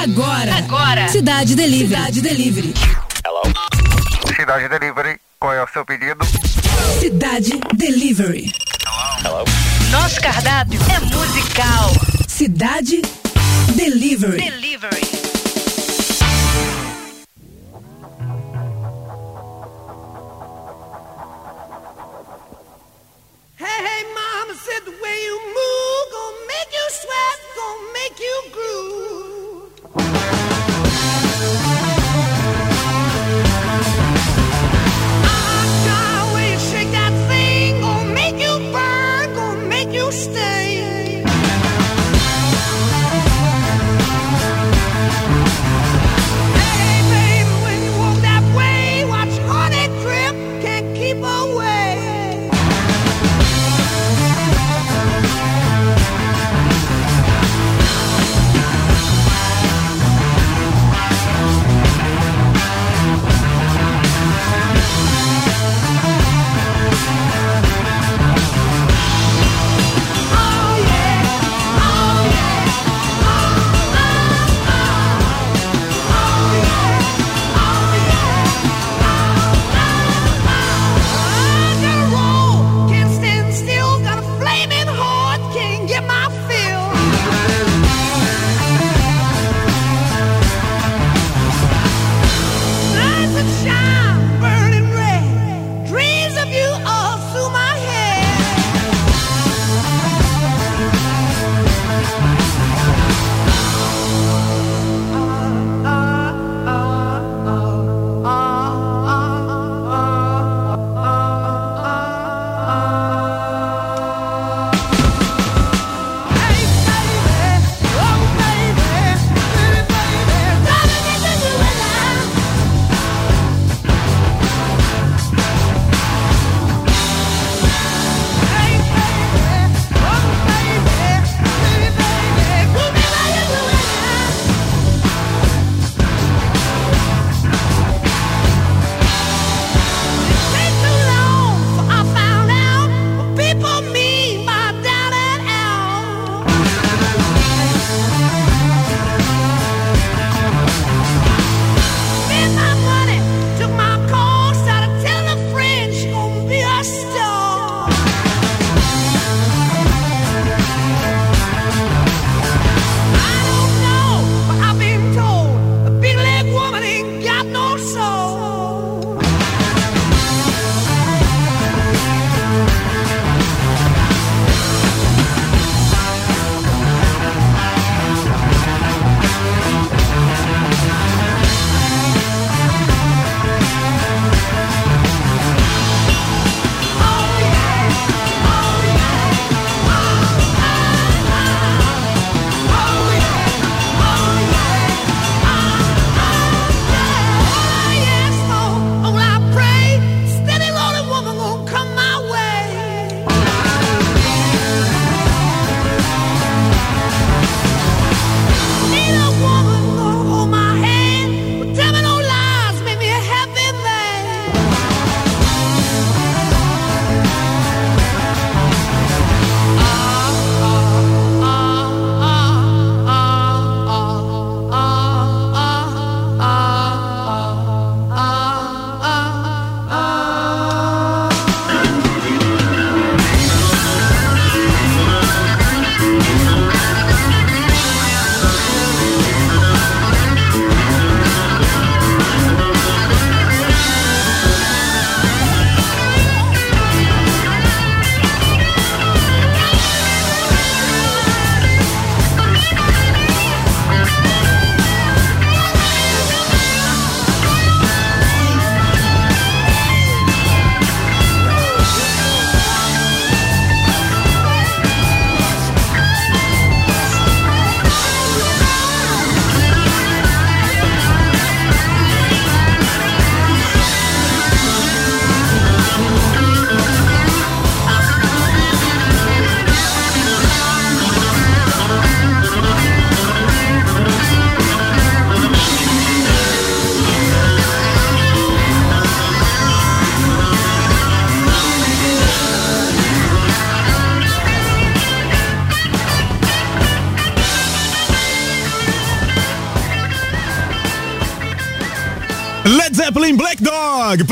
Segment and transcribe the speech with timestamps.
[0.00, 0.54] Agora.
[0.54, 1.08] Agora.
[1.08, 1.88] Cidade Delivery.
[1.88, 2.72] Cidade Delivery.
[3.24, 3.42] Hello?
[4.36, 6.24] Cidade Delivery, qual é o seu pedido?
[7.00, 8.52] Cidade Delivery.
[9.24, 9.44] Hello?
[9.90, 11.90] Nosso cardápio é musical.
[12.28, 13.02] Cidade
[13.74, 14.40] Delivery.
[14.40, 15.02] Delivery.
[23.56, 28.42] Hey, hey, mama said the way you move gonna make you sweat, gonna make you
[28.52, 29.17] groove.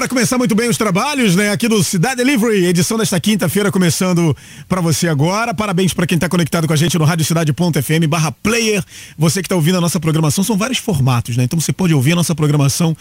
[0.07, 4.37] Para começar muito bem os trabalhos, né, aqui do Cidade Delivery, edição desta quinta-feira começando
[4.69, 5.53] para você agora.
[5.53, 8.85] Parabéns para quem tá conectado com a gente no radiocidade.fm barra player.
[9.19, 11.43] Você que tá ouvindo a nossa programação, são vários formatos, né?
[11.43, 12.97] Então você pode ouvir a nossa programação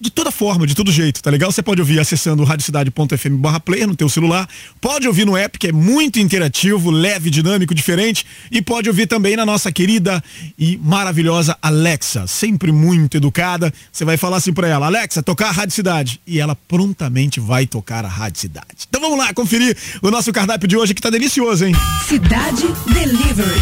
[0.00, 1.50] de toda forma, de todo jeito, tá legal?
[1.50, 4.48] Você pode ouvir acessando radiocidade.fm barra player no teu celular,
[4.80, 9.36] pode ouvir no app que é muito interativo, leve, dinâmico, diferente e pode ouvir também
[9.36, 10.22] na nossa querida
[10.56, 13.72] e maravilhosa Alexa, sempre muito educada.
[13.90, 17.66] Você vai falar assim pra ela, Alexa, tocar a Rádio Cidade e ela prontamente vai
[17.66, 18.86] tocar a Rádio Cidade.
[18.88, 21.74] Então vamos lá conferir o nosso cardápio de hoje que tá delicioso, hein?
[22.06, 23.60] Cidade Delivery.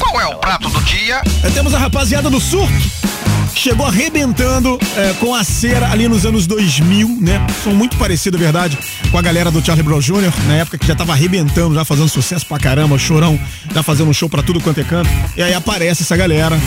[0.00, 1.22] Qual é o prato do dia?
[1.44, 3.11] É, temos a rapaziada do surto
[3.54, 7.46] chegou arrebentando é, com a cera ali nos anos 2000, né?
[7.62, 8.78] São muito parecidos, é verdade,
[9.10, 12.08] com a galera do Charlie Brown Jr., na época que já tava arrebentando, já fazendo
[12.08, 13.38] sucesso pra caramba, chorão,
[13.72, 15.10] já fazendo um show pra tudo quanto é canto.
[15.36, 16.58] E aí aparece essa galera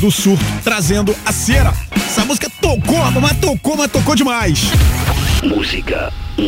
[0.00, 1.72] do surto trazendo a cera.
[1.94, 4.60] Essa música tocou, mas tocou, mas tocou demais.
[5.42, 6.42] Música O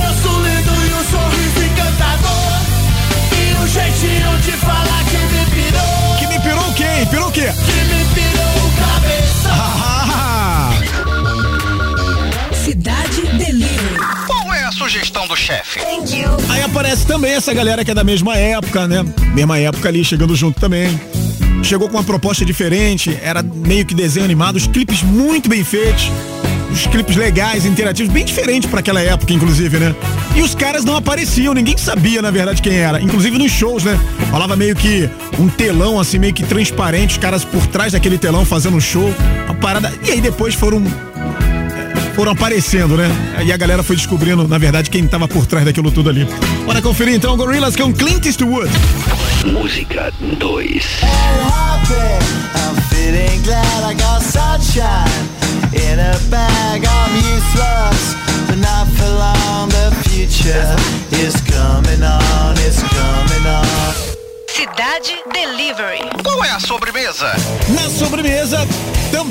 [0.00, 2.52] rosto lindo e o sorriso encantador.
[3.32, 5.61] E o jeitinho de falar que me
[7.02, 7.06] quem?
[7.06, 7.40] Pirou o quê?
[7.40, 9.50] Que me pirou cabeça.
[9.52, 10.70] Ah,
[12.64, 13.96] Cidade Delivery.
[14.26, 15.80] Qual é a sugestão do chefe?
[16.48, 19.04] Aí aparece também essa galera que é da mesma época, né?
[19.34, 20.98] Mesma época ali, chegando junto também.
[21.62, 26.10] Chegou com uma proposta diferente, era meio que desenho animado, os clipes muito bem feitos,
[26.72, 29.94] os clipes legais, interativos, bem diferente para aquela época, inclusive, né?
[30.34, 33.00] E os caras não apareciam, ninguém sabia, na verdade, quem era.
[33.00, 33.98] Inclusive nos shows, né?
[34.30, 35.08] Falava meio que
[35.38, 39.12] um telão, assim, meio que transparente, os caras por trás daquele telão fazendo um show,
[39.44, 39.92] uma parada.
[40.06, 40.82] E aí depois foram
[42.14, 43.08] foram aparecendo, né?
[43.44, 46.26] E a galera foi descobrindo, na verdade, quem tava por trás daquilo tudo ali.
[46.64, 48.70] Bora conferir então Gorillaz com Clint Eastwood.
[49.46, 51.02] Música 2
[52.72, 55.42] I'm feeling glad I got sunshine
[55.74, 56.61] in a bag.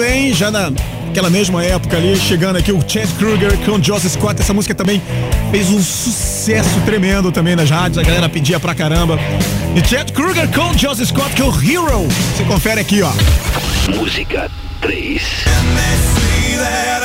[0.02, 4.42] Também, já naquela mesma época ali, chegando aqui o Chad Kruger com Joseph Scott.
[4.42, 5.00] Essa música também
[5.52, 9.20] fez um sucesso tremendo também nas rádios, a galera pedia pra caramba.
[9.76, 12.08] E Chad Kruger com Joseph Scott, que é o Hero.
[12.36, 13.12] Você confere aqui, ó.
[13.96, 14.50] Música
[14.82, 15.54] 3 São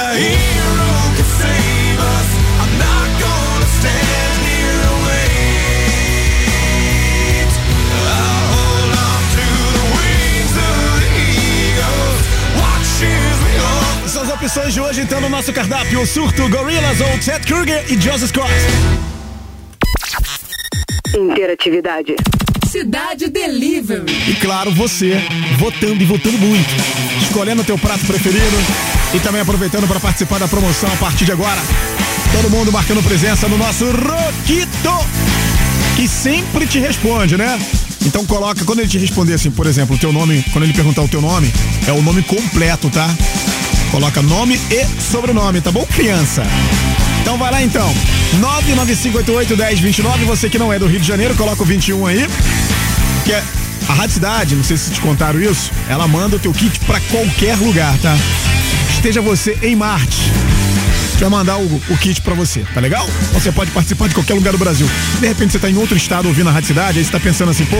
[0.08, 0.55] as
[14.36, 16.00] opções de hoje, então, no nosso cardápio.
[16.00, 18.52] O Surto, Gorillaz ou Chad Kruger e Joseph Scott.
[21.14, 22.14] Interatividade.
[22.70, 24.04] Cidade Delivery.
[24.28, 25.22] E claro, você
[25.58, 26.68] votando e votando muito.
[27.22, 28.56] Escolhendo o teu prato preferido
[29.14, 31.60] e também aproveitando para participar da promoção a partir de agora.
[32.32, 34.92] Todo mundo marcando presença no nosso Roquito,
[35.96, 37.58] que sempre te responde, né?
[38.04, 41.02] Então coloca, quando ele te responder assim, por exemplo, o teu nome, quando ele perguntar
[41.02, 41.50] o teu nome,
[41.88, 43.08] é o nome completo, tá?
[43.90, 46.42] Coloca nome e sobrenome, tá bom, criança?
[47.22, 47.92] Então vai lá então.
[48.40, 52.26] 995881029, você que não é do Rio de Janeiro, coloca o 21 aí.
[53.24, 53.42] Que é
[53.88, 57.00] a Rádio Cidade, não sei se te contaram isso, ela manda o teu kit pra
[57.00, 58.16] qualquer lugar, tá?
[58.90, 60.30] Esteja você em Marte.
[61.18, 63.08] Vai mandar o, o kit pra você, tá legal?
[63.32, 64.88] Você pode participar de qualquer lugar do Brasil.
[65.18, 67.50] De repente você tá em outro estado ouvindo a Rádio Cidade, aí você tá pensando
[67.50, 67.76] assim, pô,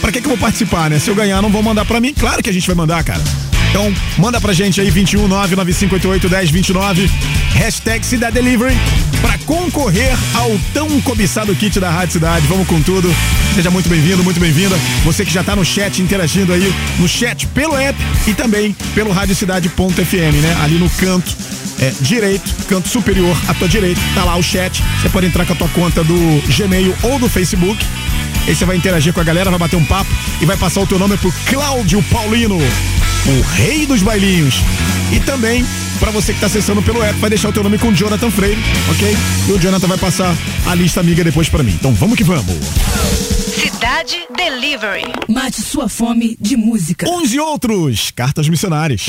[0.00, 0.98] pra que que eu vou participar, né?
[0.98, 2.12] Se eu ganhar, não vão mandar pra mim?
[2.12, 3.22] Claro que a gente vai mandar, cara.
[3.70, 7.10] Então, manda pra gente aí 21 99588 1029
[7.54, 8.74] hashtag Cidade Delivery
[9.20, 12.46] pra concorrer ao tão cobiçado kit da Rádio Cidade.
[12.48, 13.08] Vamos com tudo.
[13.54, 14.76] Seja muito bem-vindo, muito bem-vinda.
[15.04, 19.12] Você que já tá no chat interagindo aí, no chat pelo app e também pelo
[19.12, 20.56] radiocidade.fm, né?
[20.62, 21.36] Ali no canto
[21.80, 24.82] é, direito, canto superior à tua direita, tá lá o chat.
[25.00, 27.84] Você pode entrar com a tua conta do Gmail ou do Facebook.
[28.46, 30.10] Aí você vai interagir com a galera, vai bater um papo
[30.40, 32.58] e vai passar o teu nome pro Cláudio Paulino,
[33.26, 34.56] o rei dos bailinhos.
[35.12, 35.64] E também,
[35.98, 38.60] pra você que tá acessando pelo app, vai deixar o teu nome com Jonathan Freire,
[38.90, 39.16] ok?
[39.48, 40.34] E o Jonathan vai passar
[40.66, 41.72] a lista amiga depois pra mim.
[41.72, 42.46] Então vamos que vamos.
[43.60, 45.04] Cidade Delivery.
[45.28, 47.08] Mate sua fome de música.
[47.08, 49.06] Uns e outros, cartas missionárias.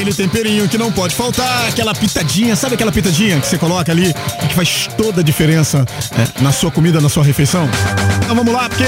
[0.00, 4.14] Aquele temperinho que não pode faltar, aquela pitadinha, sabe aquela pitadinha que você coloca ali
[4.42, 7.68] e que faz toda a diferença é, na sua comida, na sua refeição?
[8.24, 8.86] Então vamos lá, porque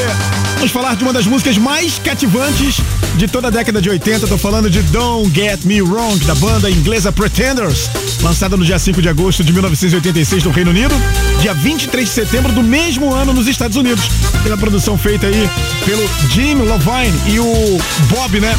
[0.55, 2.81] vamos falar de uma das músicas mais cativantes
[3.17, 4.27] de toda a década de 80.
[4.27, 7.91] Tô falando de Don't Get Me Wrong, da banda inglesa Pretenders,
[8.23, 10.95] lançada no dia 5 de agosto de 1986 no Reino Unido,
[11.43, 14.09] dia 23 de setembro do mesmo ano nos Estados Unidos.
[14.43, 15.51] Pela produção feita aí
[15.85, 18.57] pelo Jim Lovine e o Bob, né?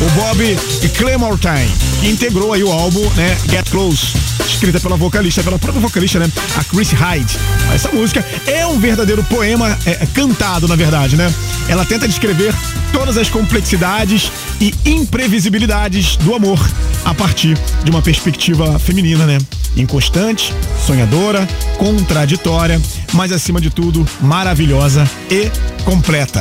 [0.00, 0.56] O Bob
[0.96, 4.14] Clementine, que integrou aí o álbum, né, Get Close,
[4.46, 7.38] escrita pela vocalista, pela própria vocalista, né, a Chris Hyde.
[7.72, 11.32] Essa música é um verdadeiro poema é, é, cantado, na verdade, né?
[11.68, 12.54] Ela tenta descrever
[12.92, 14.30] todas as complexidades
[14.60, 16.58] e imprevisibilidades do amor
[17.04, 19.38] a partir de uma perspectiva feminina, né?
[19.76, 20.54] Inconstante,
[20.86, 22.80] sonhadora, contraditória,
[23.12, 25.50] mas acima de tudo, maravilhosa e
[25.84, 26.40] completa.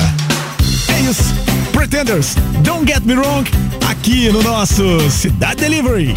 [0.87, 1.52] É isso.
[1.83, 3.45] Pretenders, Don't Get Me Wrong,
[3.89, 6.13] aqui no nosso Cidade Delivery.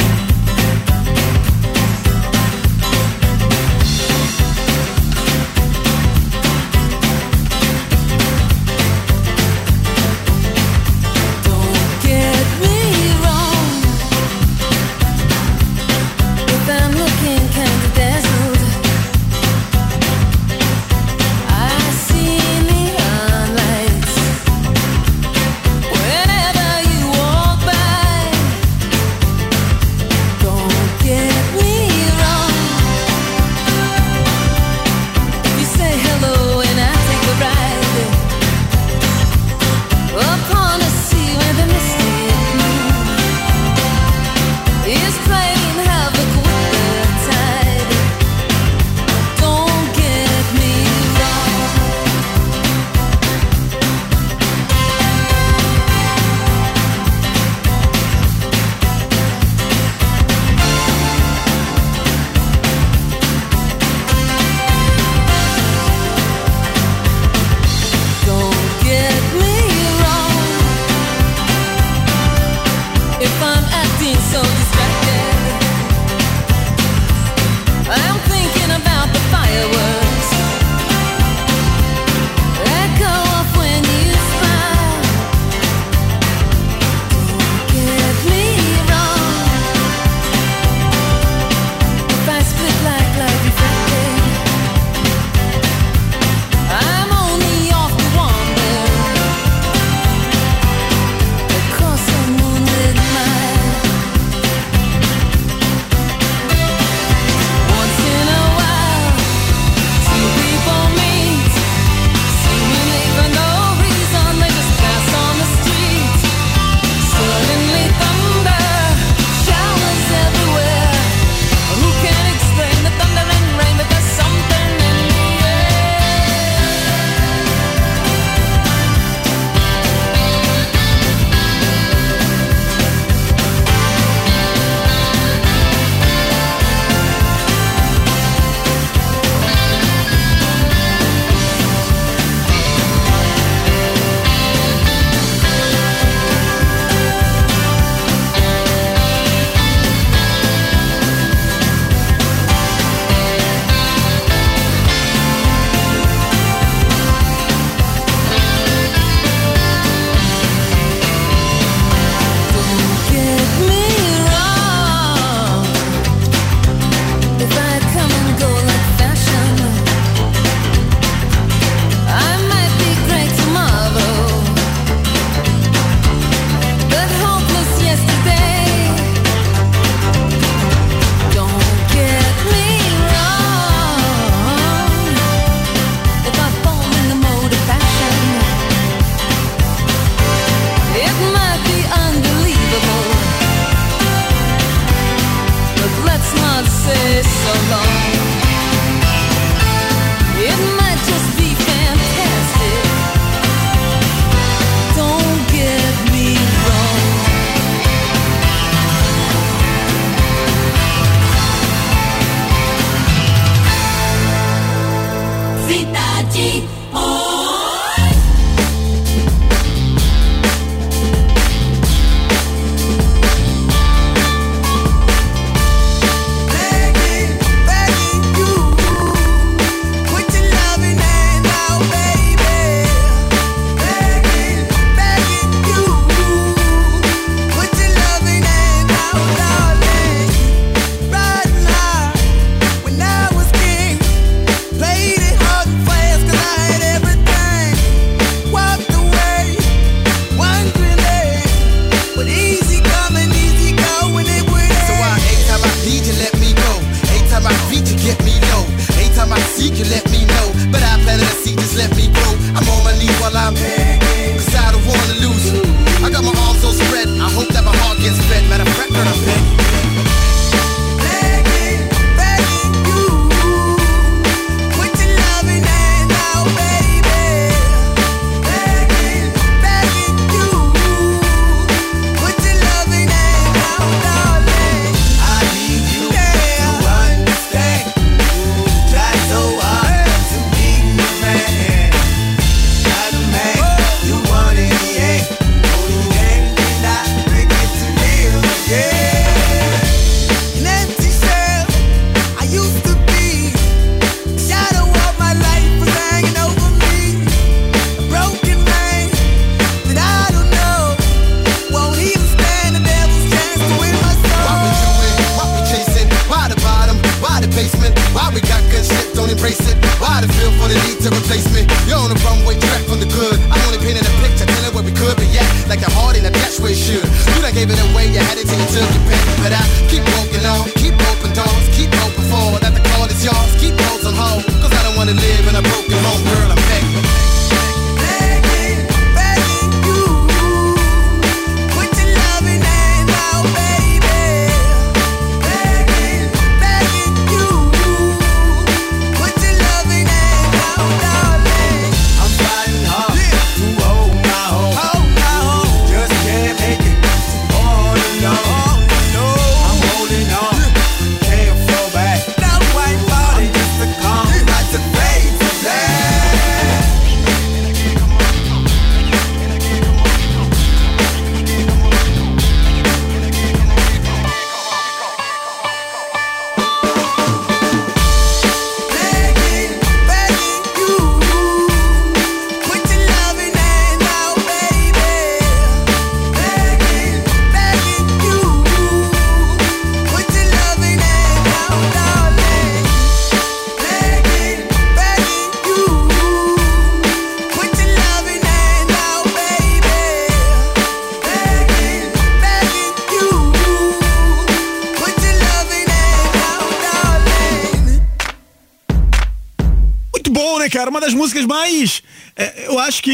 [410.86, 410.90] Cara?
[410.90, 412.02] Uma das músicas mais.
[412.36, 413.12] é, eu acho que,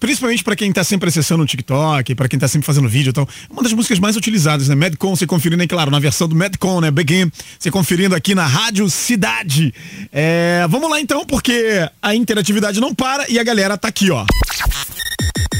[0.00, 3.12] principalmente pra quem tá sempre acessando o TikTok, pra quem tá sempre fazendo vídeo e
[3.12, 4.74] tal, uma das músicas mais utilizadas, né?
[4.74, 6.90] Madcon, você conferindo aí, claro, na versão do Madcon, né?
[6.90, 9.72] Begin, você conferindo aqui na Rádio Cidade.
[10.12, 14.24] É, vamos lá então, porque a interatividade não para e a galera tá aqui, ó.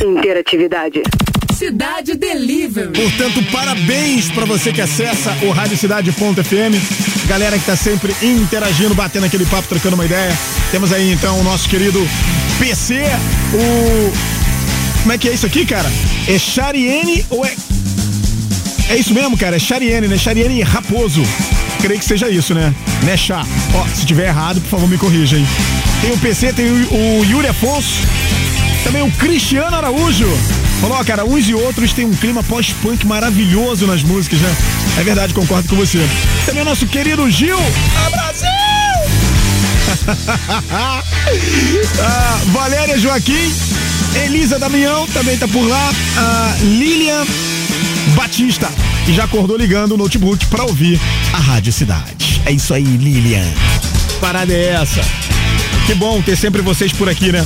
[0.03, 1.03] Interatividade.
[1.55, 2.89] Cidade Delivery.
[2.89, 7.27] Portanto, parabéns pra você que acessa o radiocidade.fm.
[7.27, 10.33] Galera que tá sempre interagindo, batendo aquele papo, trocando uma ideia.
[10.71, 12.07] Temos aí então o nosso querido
[12.59, 13.05] PC,
[13.55, 14.13] o.
[15.03, 15.91] Como é que é isso aqui, cara?
[16.27, 17.55] É Chariene ou é.
[18.89, 19.57] É isso mesmo, cara?
[19.57, 20.19] É Chariene, né?
[20.19, 21.23] Chariene Raposo.
[21.81, 22.75] Creio que seja isso, né?
[23.03, 23.45] Né, Chá?
[23.75, 25.47] Ó, se tiver errado, por favor, me corrija, hein?
[26.01, 28.03] Tem o PC, tem o Yuri Afonso.
[28.85, 30.29] Também o Cristiano Araújo.
[30.81, 34.55] Falou, cara, uns e outros têm um clima pós-punk maravilhoso nas músicas, né?
[34.99, 35.99] É verdade, concordo com você.
[36.45, 37.59] Também o nosso querido Gil.
[37.59, 38.49] Ah, Brasil!
[42.03, 43.53] ah, Valéria Joaquim,
[44.25, 45.93] Elisa Damião também tá por lá.
[46.17, 47.25] Ah, Lilian
[48.15, 48.71] Batista.
[49.09, 51.01] E já acordou ligando o notebook pra ouvir
[51.33, 52.43] a Rádio Cidade.
[52.47, 53.47] É isso aí, Lilian.
[54.21, 55.01] Parada é essa.
[55.87, 57.45] Que bom ter sempre vocês por aqui, né?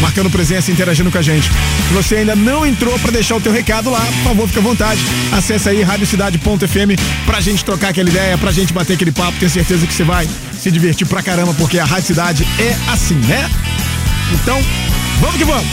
[0.00, 1.48] Marcando presença e interagindo com a gente.
[1.88, 4.62] Se você ainda não entrou pra deixar o teu recado lá, por favor, fica à
[4.62, 5.00] vontade.
[5.32, 9.38] Acesse aí radiocidade.fm pra gente trocar aquela ideia, pra gente bater aquele papo.
[9.38, 13.14] Tenho certeza que você vai se divertir pra caramba, porque a Rádio Cidade é assim,
[13.14, 13.50] né?
[14.32, 14.62] Então,
[15.20, 15.66] vamos que vamos!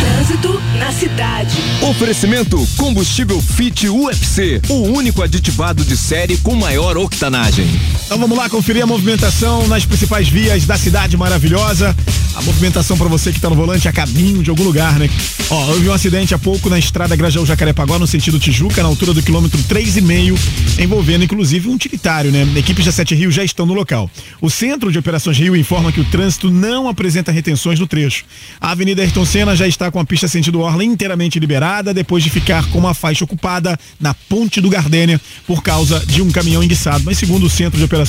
[0.00, 1.56] Trânsito na cidade.
[1.82, 7.66] Oferecimento combustível Fit UFC, o único aditivado de série com maior octanagem.
[8.14, 11.96] Então vamos lá conferir a movimentação nas principais vias da cidade maravilhosa.
[12.36, 15.10] A movimentação para você que tá no volante a caminho de algum lugar, né?
[15.50, 19.12] Ó, houve um acidente há pouco na estrada Grajaú Jacarepaguá, no sentido Tijuca, na altura
[19.12, 20.38] do quilômetro 3,5,
[20.80, 22.46] envolvendo inclusive um utilitário, né?
[22.56, 24.08] Equipes da Sete Rio já estão no local.
[24.40, 28.24] O Centro de Operações Rio informa que o trânsito não apresenta retenções no trecho.
[28.60, 32.30] A Avenida Ayrton Senna já está com a pista sentido Orla inteiramente liberada, depois de
[32.30, 37.02] ficar com uma faixa ocupada na Ponte do Gardênia por causa de um caminhão enguiçado.
[37.04, 38.03] Mas segundo o Centro de Operações,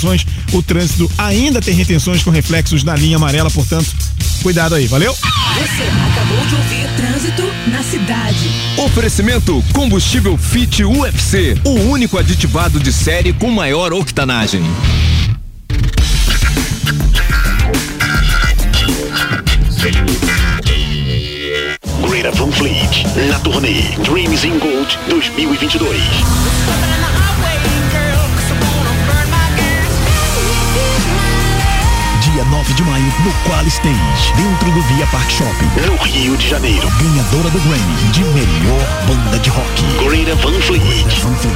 [0.51, 3.87] o trânsito ainda tem retenções com reflexos na linha amarela, portanto,
[4.43, 5.13] cuidado aí, valeu?
[5.13, 8.49] Você acabou de ouvir Trânsito na Cidade.
[8.77, 14.63] Oferecimento Combustível Fit UFC, o único aditivado de série com maior octanagem.
[22.09, 26.01] Greta Van Fleet, na turnê Dreams in Gold 2022.
[32.35, 35.69] Dia 9 de maio, no Qual Stage, dentro do Via Park Shopping.
[35.87, 39.83] No Rio de Janeiro, Ganhadora do Grammy de melhor banda de rock.
[40.05, 41.05] Greta Van Fleet.
[41.21, 41.55] Van Fleet.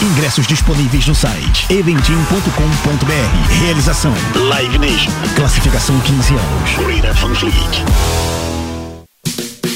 [0.00, 3.62] Ingressos disponíveis no site eventim.com.br.
[3.62, 6.70] Realização Live Nation, Classificação 15 anos.
[6.78, 7.84] Greta Van Fleet.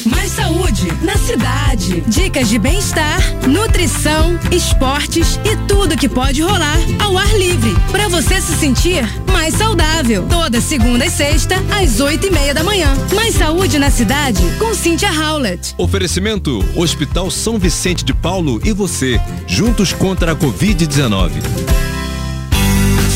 [0.06, 2.02] Mais saúde na cidade.
[2.06, 7.74] Dicas de bem-estar, nutrição, esportes e tudo que pode rolar ao ar livre.
[7.90, 10.26] Para você se sentir mais saudável.
[10.28, 12.94] Toda segunda e sexta, às oito e meia da manhã.
[13.14, 15.74] Mais saúde na cidade com Cynthia Howlett.
[15.78, 21.30] Oferecimento Hospital São Vicente de Paulo e você, juntos contra a Covid-19.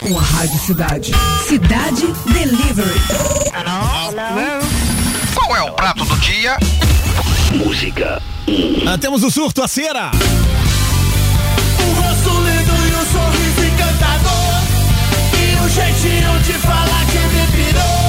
[0.00, 1.12] Com a Rádio Cidade.
[1.46, 3.00] Cidade Delivery.
[5.34, 6.58] Qual é o prato do dia?
[7.54, 8.20] Música
[8.86, 10.10] Ah, temos o surto, a cera.
[15.80, 18.00] Jeitinho de falar que me pirou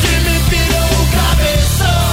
[0.00, 2.04] Que me pirou o cabeção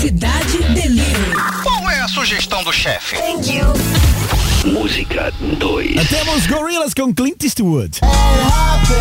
[0.00, 1.34] Cidade Delivery.
[1.62, 3.16] Qual é a sugestão do chefe?
[4.66, 5.96] Música 2.
[5.98, 8.00] Ah, Temos Gorillaz com Clint Eastwood.
[8.02, 8.94] happy.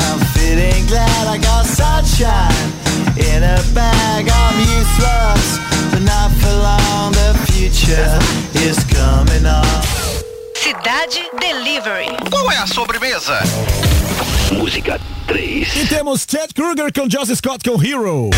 [0.00, 2.72] I'm feeling glad I got sunshine
[3.16, 4.28] in a bag.
[4.28, 5.58] I'm useless,
[5.90, 7.12] but not for long.
[7.12, 8.18] The future
[8.54, 9.97] is coming on.
[10.62, 12.08] Cidade Delivery.
[12.30, 13.38] Qual é a sobremesa?
[14.50, 15.76] Música 3.
[15.76, 18.30] E temos Ted Kruger com Joss Scott com Hero.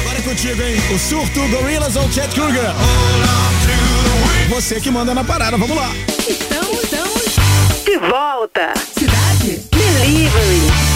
[0.00, 0.76] Agora é contigo, hein?
[0.92, 2.72] O surto, Gorillaz ou Ted Kruger?
[4.48, 5.92] Você que manda na parada, vamos lá.
[6.28, 7.84] Estamos, estamos.
[7.84, 8.74] De volta.
[8.98, 10.87] Cidade Delivery.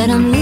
[0.00, 0.39] That I'm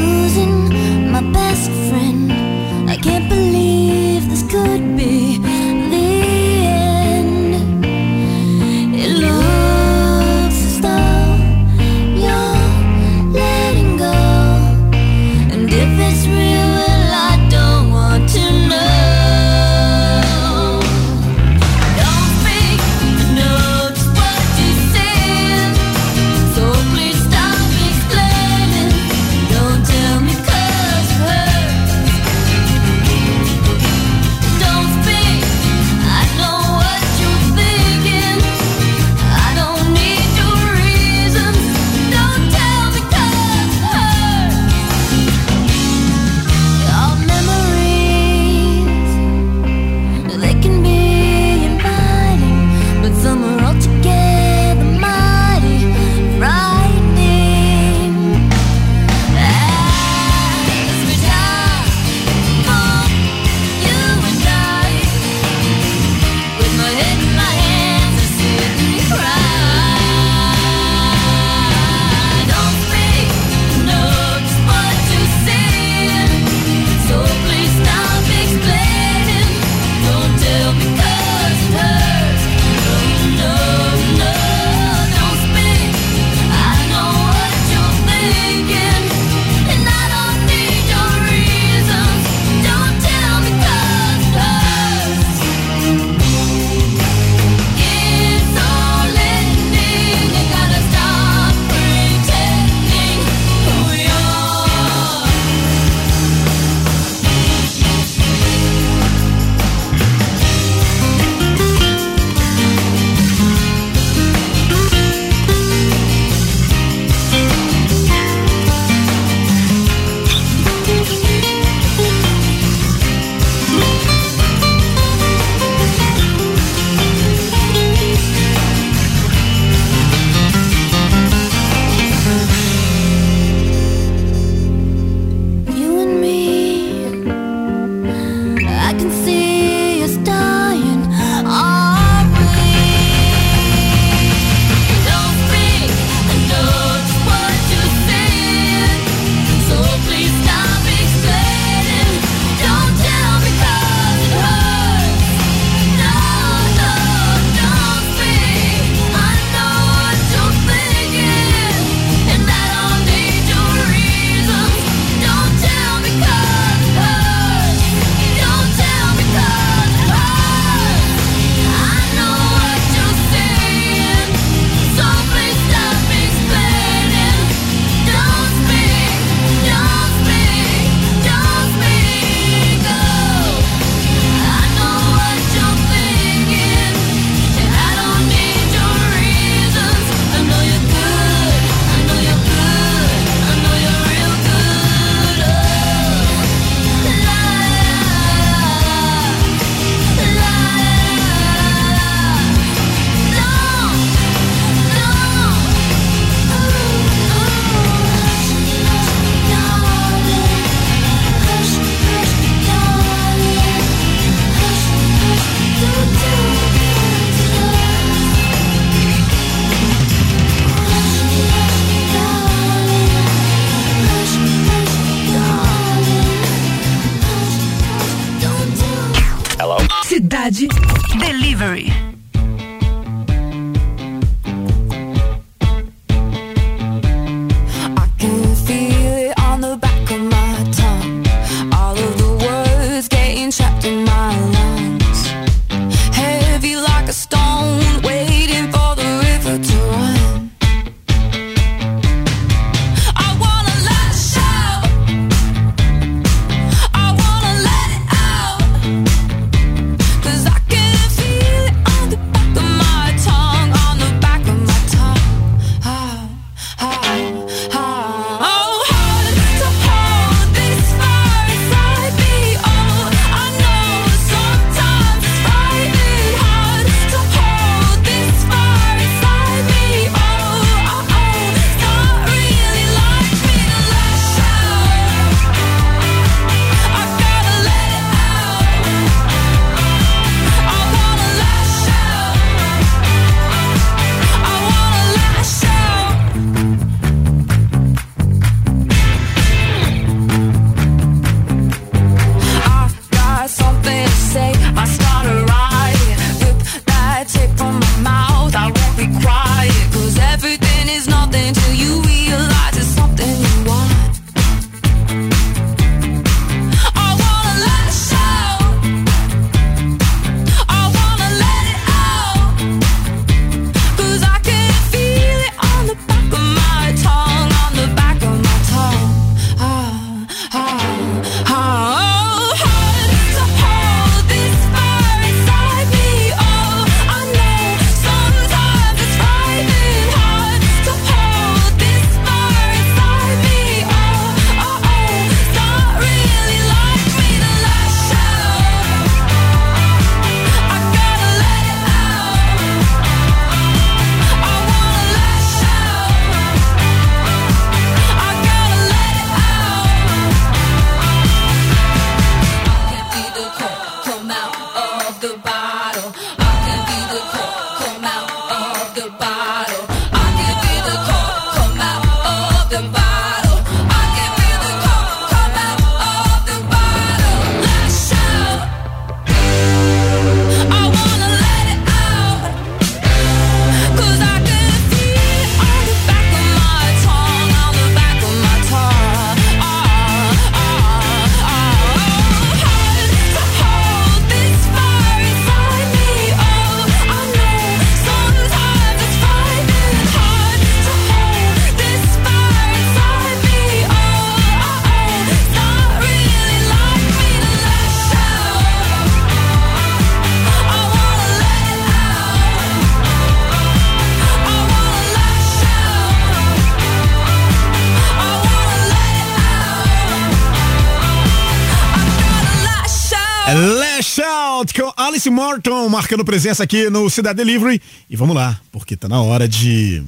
[425.19, 427.83] Alice Morton marcando presença aqui no Cidade Delivery.
[428.09, 430.01] E vamos lá, porque tá na hora de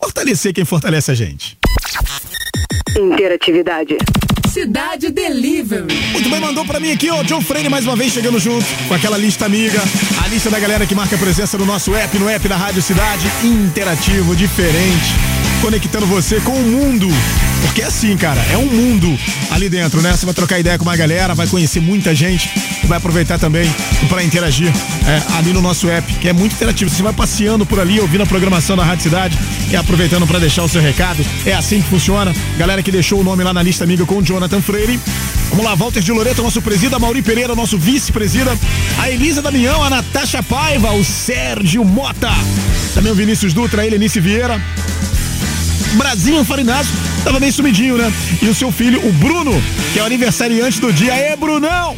[0.00, 1.58] fortalecer quem fortalece a gente.
[2.96, 3.96] Interatividade.
[4.48, 5.92] Cidade Delivery.
[6.12, 8.94] Muito bem, mandou pra mim aqui, ó, John Freire mais uma vez chegando junto com
[8.94, 9.82] aquela lista amiga,
[10.24, 13.26] a lista da galera que marca presença no nosso app, no app da Rádio Cidade,
[13.42, 15.14] interativo, diferente,
[15.60, 17.08] conectando você com o mundo.
[17.62, 19.18] Porque é assim, cara, é um mundo
[19.50, 20.12] ali dentro, né?
[20.12, 22.50] Você vai trocar ideia com uma galera, vai conhecer muita gente
[22.88, 23.70] vai aproveitar também
[24.08, 24.72] pra interagir
[25.06, 26.90] é, ali no nosso app, que é muito interativo.
[26.90, 29.38] Você vai passeando por ali, ouvindo a programação da Rádio Cidade
[29.70, 31.24] e aproveitando pra deixar o seu recado.
[31.44, 32.34] É assim que funciona.
[32.56, 34.98] Galera que deixou o nome lá na lista amiga com o Jonathan Freire.
[35.50, 38.56] Vamos lá, Walter de Loreto, nosso presida, Mauri Pereira, nosso vice-presida,
[38.98, 42.30] a Elisa Damião, a Natasha Paiva, o Sérgio Mota,
[42.92, 44.62] também o Vinícius Dutra, a Helenice Vieira,
[45.96, 46.90] Brasinho Farinazzo,
[47.24, 48.12] tava bem sumidinho, né?
[48.42, 49.52] E o seu filho, o Bruno,
[49.92, 51.12] que é o aniversariante do dia.
[51.12, 51.96] Aê, Brunão!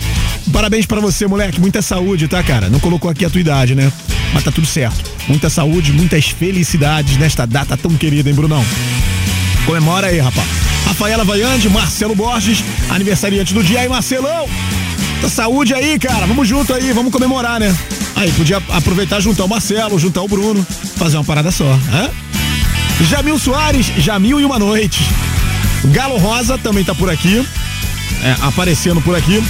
[0.52, 1.60] Parabéns pra você, moleque.
[1.60, 2.68] Muita saúde, tá, cara?
[2.68, 3.92] Não colocou aqui a tua idade, né?
[4.32, 5.10] Mas tá tudo certo.
[5.28, 8.64] Muita saúde, muitas felicidades nesta data tão querida, hein, Brunão?
[9.66, 10.46] Comemora aí, rapaz.
[10.86, 13.80] Rafaela Vaiande, Marcelo Borges, aniversariante do dia.
[13.80, 14.48] Aí, Marcelão!
[15.20, 16.26] Tá saúde aí, cara.
[16.26, 17.76] Vamos junto aí, vamos comemorar, né?
[18.16, 20.66] Aí, podia aproveitar, juntar o Marcelo, juntar o Bruno,
[20.96, 22.10] fazer uma parada só, hã?
[23.08, 25.00] Jamil Soares, Jamil e uma noite.
[25.92, 27.44] Galo Rosa também tá por aqui,
[28.22, 29.42] é, aparecendo por aqui.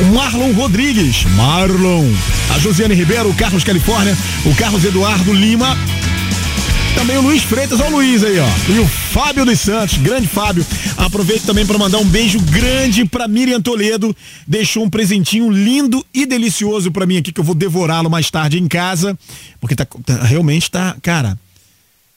[0.00, 2.10] O Marlon Rodrigues, Marlon.
[2.54, 5.76] A Josiane Ribeiro, o Carlos Califórnia, o Carlos Eduardo Lima.
[6.94, 8.48] Também o Luiz Freitas, ó o Luiz aí, ó.
[8.72, 10.64] E o Fábio dos Santos, grande Fábio.
[10.96, 14.16] Aproveito também para mandar um beijo grande pra Miriam Toledo.
[14.46, 18.58] Deixou um presentinho lindo e delicioso pra mim aqui, que eu vou devorá-lo mais tarde
[18.58, 19.18] em casa.
[19.60, 21.38] Porque tá, tá- realmente tá, cara,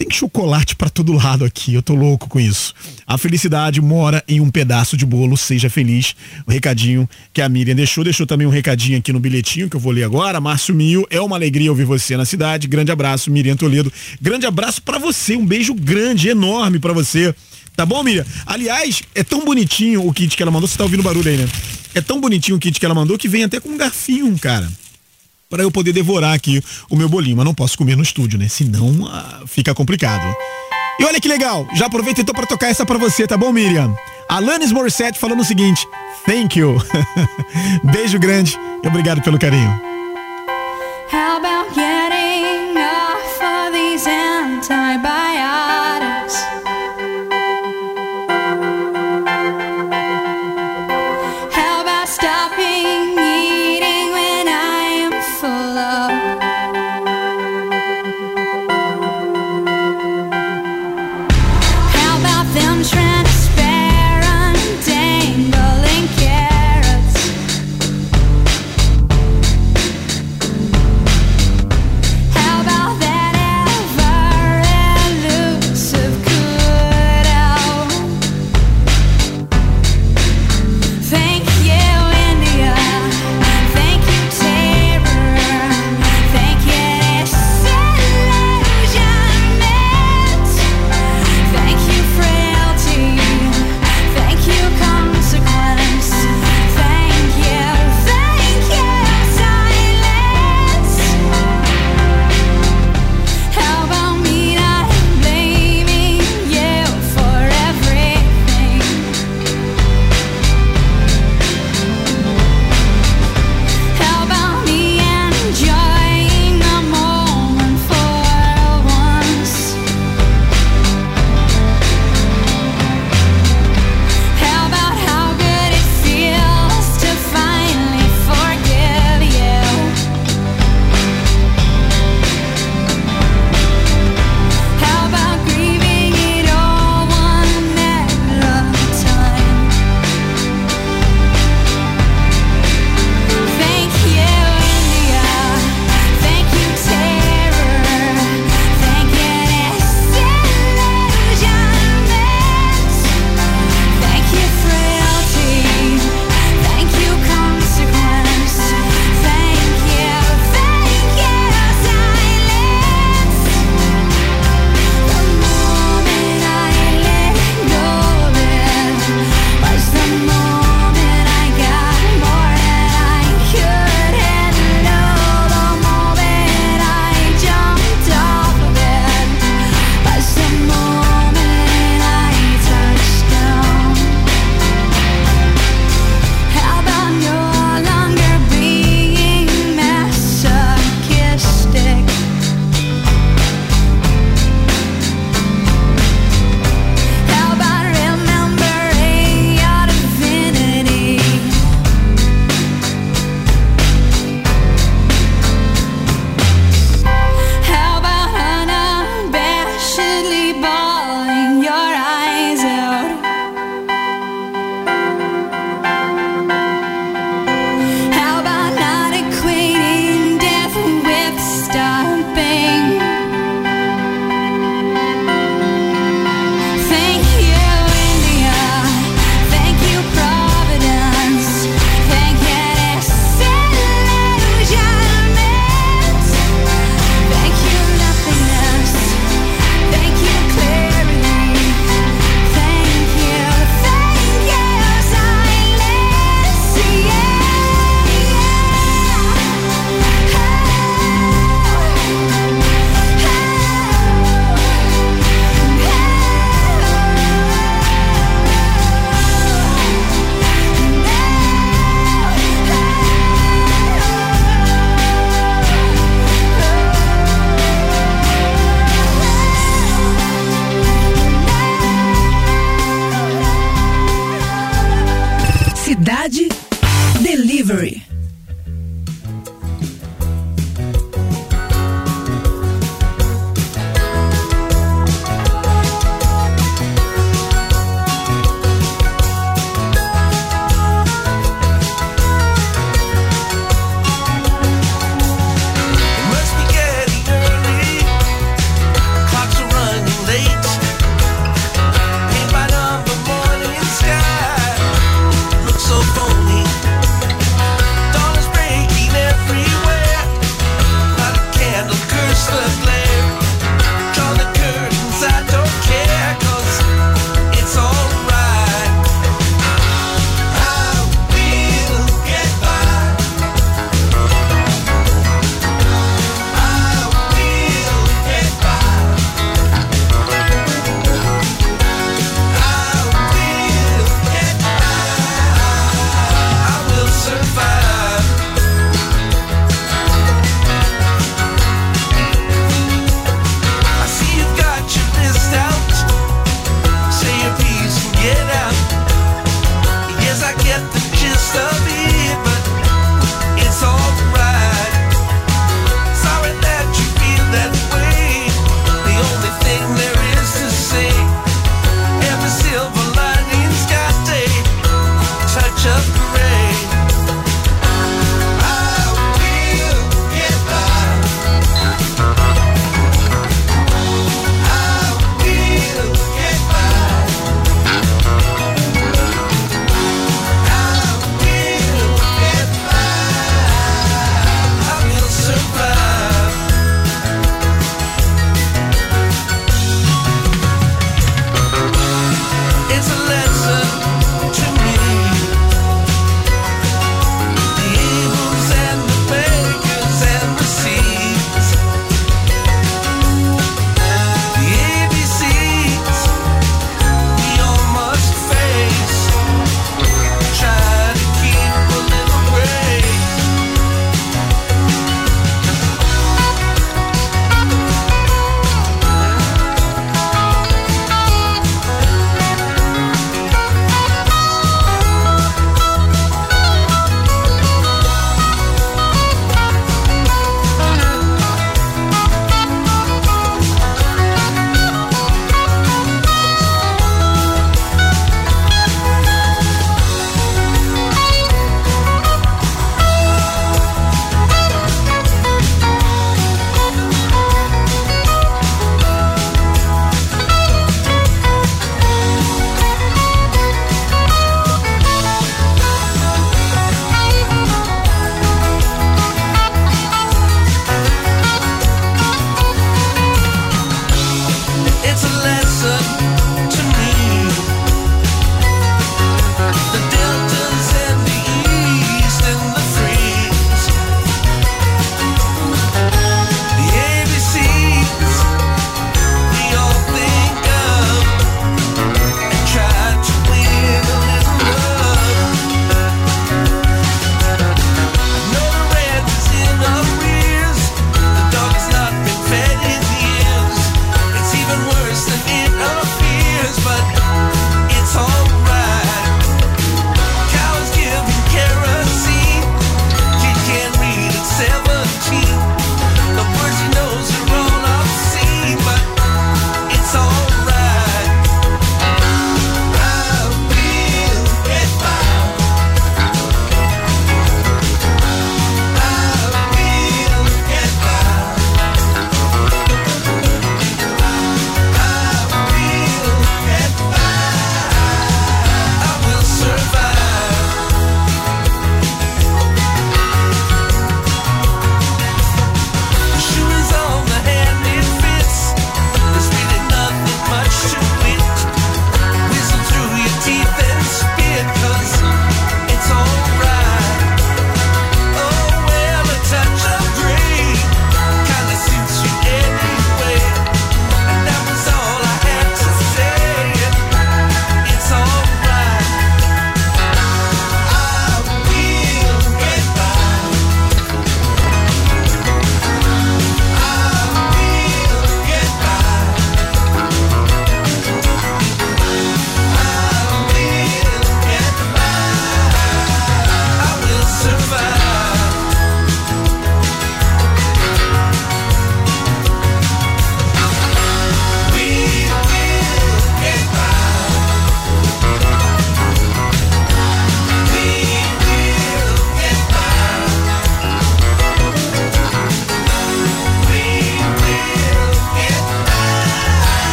[0.00, 2.72] tem chocolate pra todo lado aqui, eu tô louco com isso.
[3.06, 6.16] A felicidade mora em um pedaço de bolo, seja feliz.
[6.46, 9.80] O recadinho que a Miriam deixou, deixou também um recadinho aqui no bilhetinho que eu
[9.80, 10.40] vou ler agora.
[10.40, 12.66] Márcio Mio, é uma alegria ouvir você na cidade.
[12.66, 13.92] Grande abraço, Miriam Toledo.
[14.22, 17.34] Grande abraço pra você, um beijo grande, enorme pra você.
[17.76, 18.24] Tá bom, Miriam?
[18.46, 21.46] Aliás, é tão bonitinho o kit que ela mandou, você tá ouvindo barulho aí, né?
[21.94, 24.66] É tão bonitinho o kit que ela mandou que vem até com um garfinho, cara
[25.50, 28.48] para eu poder devorar aqui o meu bolinho, mas não posso comer no estúdio, né?
[28.48, 30.24] Senão ah, fica complicado.
[30.98, 33.94] E olha que legal, já aproveita então para tocar essa para você, tá bom, Miriam?
[34.28, 35.86] Alanis Morissette falando o seguinte:
[36.24, 36.76] Thank you.
[37.92, 39.80] Beijo grande e obrigado pelo carinho.
[41.12, 41.99] How about getting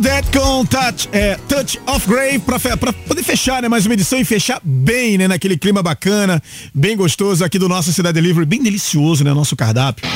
[0.00, 4.18] Dead com Touch, é, Touch of Grave pra, pra poder fechar, né, mais uma edição
[4.18, 6.42] e fechar bem, né, naquele clima bacana,
[6.74, 10.08] bem gostoso aqui do nosso Cidade Delivery, bem delicioso, né, nosso cardápio.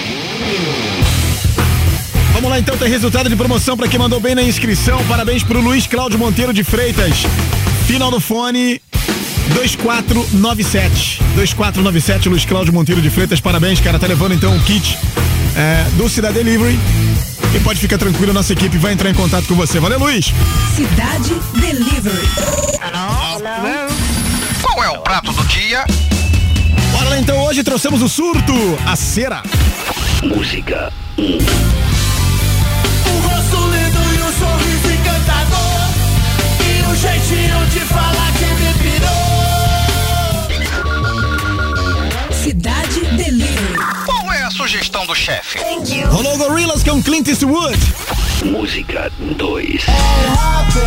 [2.32, 5.04] Vamos lá então, tem resultado de promoção pra quem mandou bem na inscrição.
[5.06, 7.24] Parabéns pro Luiz Cláudio Monteiro de Freitas.
[7.86, 8.80] Final do fone
[9.54, 11.22] 2497.
[11.34, 13.40] 2497, Luiz Cláudio Monteiro de Freitas.
[13.40, 13.98] Parabéns, cara.
[13.98, 14.98] Tá levando então o kit
[15.56, 16.78] é, do Cidade Delivery.
[17.54, 19.78] E pode ficar tranquilo, nossa equipe vai entrar em contato com você.
[19.78, 20.32] Valeu, Luiz.
[20.74, 22.28] Cidade Delivery.
[24.62, 25.84] Qual é o prato do dia?
[26.92, 28.54] Bora lá então, hoje trouxemos o surto,
[28.86, 29.42] a cera.
[30.22, 30.90] Música
[46.92, 47.78] com Clint Eastwood.
[48.44, 50.80] Música 2 happy.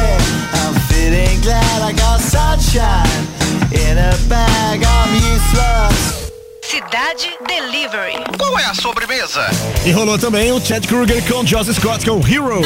[0.53, 3.26] I'm feeling glad I got sunshine
[3.72, 4.86] in a bag.
[4.86, 6.32] I'm useless.
[6.62, 8.24] Cidade Delivery.
[8.38, 9.47] Qual é a sobremesa?
[9.84, 12.62] E rolou também o Chad Kruger com Joss Scott com Hero.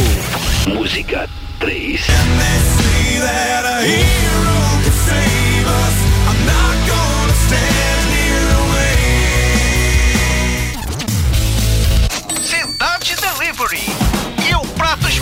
[0.68, 1.30] Música
[1.62, 2.02] 3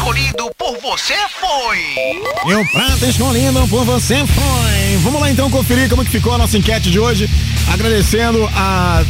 [0.08, 1.80] escolhido por você foi.
[2.50, 4.98] E o prato escolhido por você foi.
[5.04, 7.30] Vamos lá então conferir como que ficou a nossa enquete de hoje.
[7.68, 9.04] Agradecendo a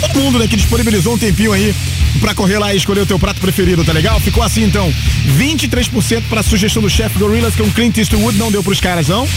[0.00, 1.74] todo mundo né, que disponibilizou um tempinho aí
[2.18, 4.18] pra correr lá e escolher o teu prato preferido, tá legal?
[4.20, 4.90] Ficou assim então:
[5.36, 9.28] 23% pra sugestão do chefe Gorillas com Clint Eastwood, não deu pros caras não.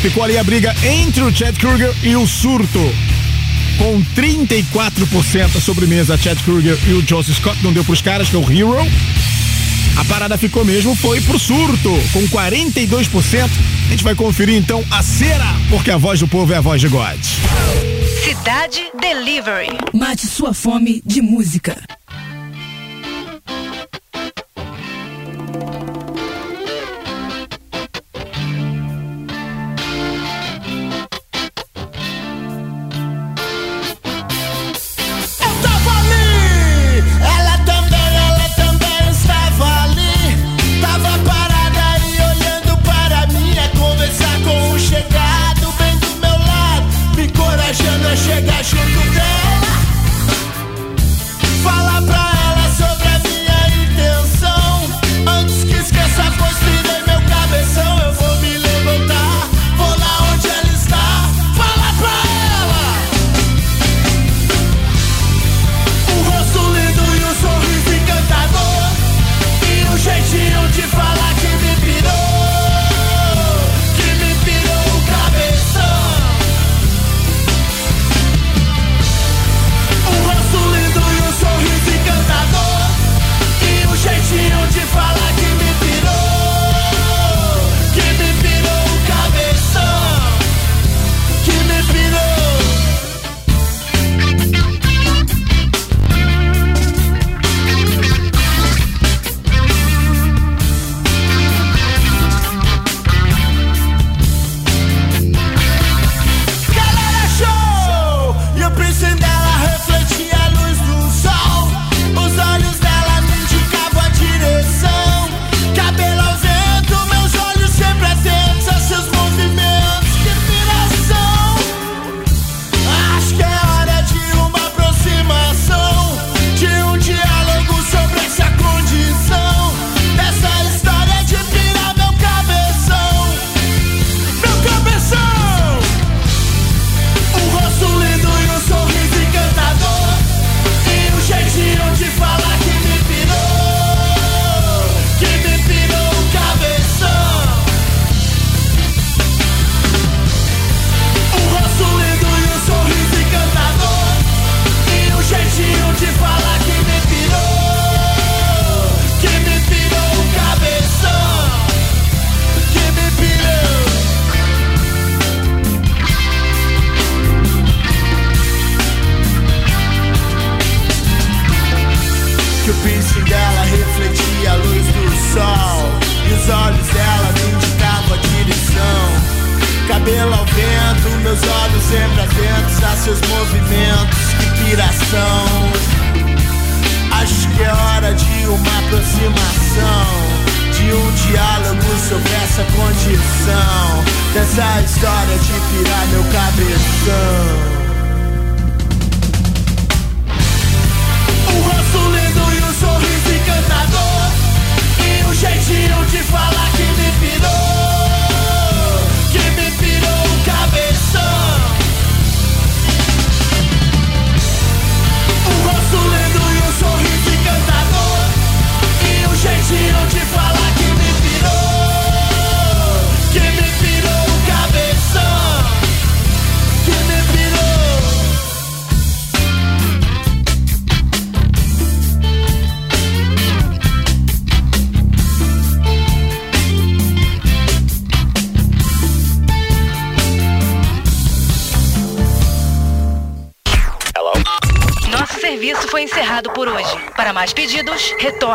[0.00, 2.94] Ficou ali a briga entre o Chad Kruger e o Surto.
[3.76, 8.36] Com 34% a sobremesa, Chad Kruger e o Joss Scott, não deu pros caras, que
[8.36, 8.90] é o Hero.
[9.96, 13.44] A parada ficou mesmo, foi pro surto, com 42%.
[13.86, 16.80] A gente vai conferir então a cera, porque a voz do povo é a voz
[16.80, 17.18] de God.
[18.24, 19.78] Cidade Delivery.
[19.92, 21.76] Mate sua fome de música.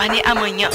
[0.02, 0.71] Retorne amanhã.